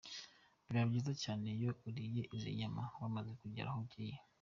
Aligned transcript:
Biba 0.65 0.83
byiza 0.89 1.13
cyane 1.23 1.45
iyo 1.57 1.71
uriye 1.87 2.21
izi 2.35 2.49
nyama 2.59 2.81
wamaze 3.01 3.31
kugera 3.41 3.69
aho 3.71 3.79
ugiye. 3.85 4.15